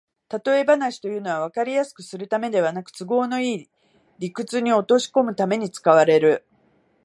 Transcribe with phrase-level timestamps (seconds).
[0.29, 3.69] たとえ話というのは、わかりやすくするためではなく、都合のいい
[4.17, 6.43] 理屈に落としこむために使われる